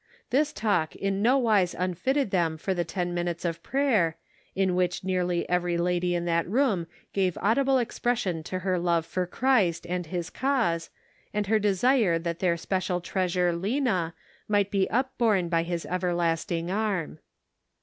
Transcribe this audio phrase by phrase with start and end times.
[0.31, 4.17] This talk in nowise unfitted them for the ten minutes of prayer,
[4.55, 9.27] in which nearly every lady in that room gave audible expression to her love for
[9.27, 10.89] Christ and his cause,
[11.35, 14.15] and her desire that their special treasure Lena,
[14.47, 17.19] might be upborne by his everlasting arm.